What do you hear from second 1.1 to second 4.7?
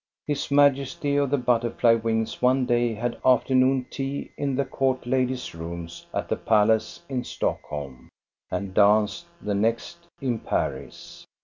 of the butterfly wings one day had afternoon tea in the